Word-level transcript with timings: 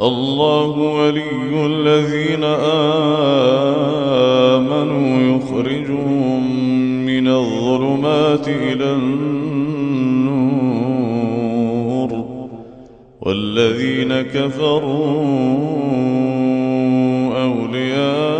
الله 0.00 0.78
ولي 0.78 1.66
الذين 1.66 2.44
آمنوا 4.54 5.36
يخرجهم 5.36 6.42
من 7.06 7.28
الظلمات 7.28 8.48
إلى 8.48 8.92
النور 8.92 9.84
والذين 13.20 14.22
كفروا 14.22 15.34
أولياؤهم 17.42 18.34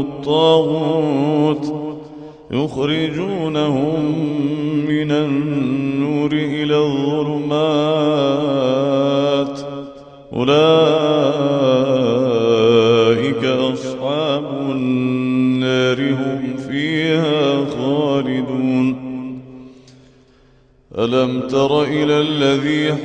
الطاغوت 0.00 1.74
يخرجونهم 2.50 3.43
ألم 20.98 21.40
تر 21.40 21.82
إلى 21.82 22.20
الذي 22.20 22.92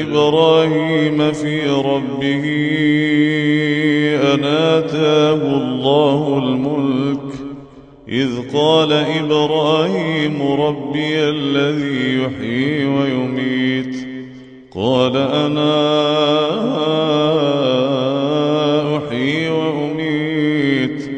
إبراهيم 0.00 1.32
في 1.32 1.70
ربه 1.70 2.44
أن 4.34 4.44
آتاه 4.44 5.32
الله 5.34 6.38
الملك 6.38 7.34
إذ 8.08 8.30
قال 8.54 8.92
إبراهيم 8.92 10.42
ربي 10.42 11.18
الذي 11.18 12.22
يحيي 12.22 12.86
ويميت 12.86 13.96
قال 14.74 15.16
أنا 15.16 15.74
أحيي 18.96 19.48
وأميت 19.50 21.10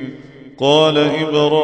قال 0.58 0.98
إبراهيم 0.98 1.55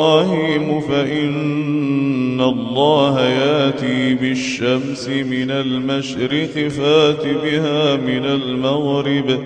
فإن 0.81 2.41
الله 2.41 3.21
ياتي 3.21 4.15
بالشمس 4.15 5.09
من 5.09 5.51
المشرق 5.51 6.69
فات 6.69 7.27
بها 7.27 7.97
من 7.97 8.25
المغرب. 8.25 9.39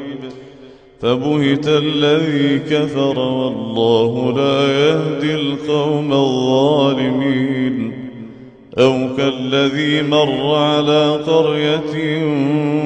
فبهت 1.01 1.69
الذي 1.69 2.59
كفر 2.59 3.19
والله 3.19 4.35
لا 4.37 4.89
يهدي 4.89 5.35
القوم 5.35 6.13
الظالمين. 6.13 8.07
أو 8.79 9.09
كالذي 9.17 10.03
مر 10.03 10.55
على 10.55 11.11
قرية 11.27 12.25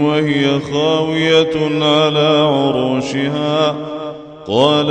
وهي 0.05 0.61
خاوية 0.73 1.84
على 1.84 2.49
عروشها 2.53 3.77
قال 4.47 4.91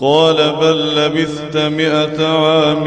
قال 0.00 0.36
بل 0.60 0.96
لبثت 0.96 1.56
مئة 1.56 2.26
عام 2.26 2.84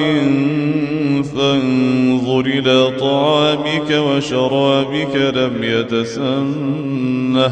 فانظر 1.23 2.45
إلى 2.45 2.91
طعامك 2.99 3.91
وشرابك 3.91 5.15
لم 5.15 5.63
يتسنه 5.63 7.51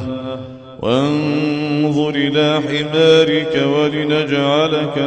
وانظر 0.82 2.10
إلى 2.10 2.62
حمارك 2.62 3.68
ولنجعلك 3.68 4.98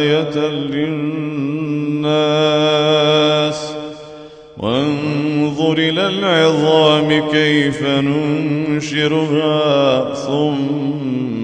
آية 0.00 0.48
للناس 0.48 2.14
وانظر 4.58 5.78
إلى 5.78 6.06
العظام 6.06 7.30
كيف 7.30 7.82
ننشرها 7.82 9.44
ثم 10.14 11.43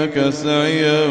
ياتينك 0.00 0.30
سعيا 0.30 1.06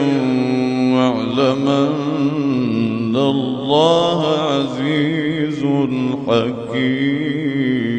واعلم 0.96 1.68
أن 1.68 3.16
الله 3.16 4.20
عزيز 4.28 5.64
حكيم. 6.28 7.99